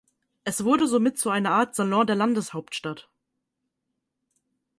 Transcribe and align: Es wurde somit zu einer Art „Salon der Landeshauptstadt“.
Es 0.45 0.63
wurde 0.63 0.87
somit 0.87 1.19
zu 1.19 1.29
einer 1.29 1.51
Art 1.51 1.75
„Salon 1.75 2.07
der 2.07 2.15
Landeshauptstadt“. 2.15 3.07